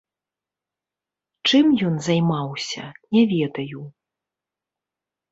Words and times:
Чым 1.49 1.65
ён 1.89 1.95
займаўся, 2.07 2.85
не 3.17 3.23
ведаю. 3.35 3.83